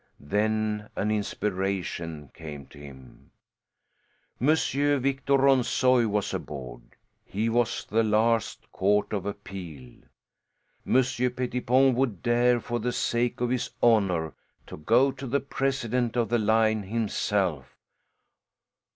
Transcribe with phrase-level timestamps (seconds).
[0.19, 3.29] Then an inspiration came to him.
[4.39, 4.47] M.
[4.47, 10.01] Victor Ronssoy was aboard; he was the last court of appeal.
[10.83, 14.33] Monsieur Pettipon would dare, for the sake of his honor,
[14.65, 17.77] to go to the president of the line himself.